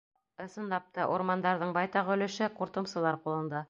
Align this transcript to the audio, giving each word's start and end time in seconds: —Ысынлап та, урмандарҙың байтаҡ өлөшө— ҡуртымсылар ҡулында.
—Ысынлап 0.45 0.87
та, 0.95 1.05
урмандарҙың 1.17 1.77
байтаҡ 1.79 2.13
өлөшө— 2.17 2.53
ҡуртымсылар 2.61 3.25
ҡулында. 3.27 3.59